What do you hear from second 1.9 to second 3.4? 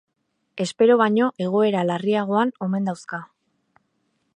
larriagoan omen dauzka.